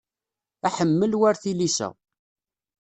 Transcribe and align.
Aḥemmel 0.67 1.13
war 1.19 1.35
tilisa. 1.41 1.89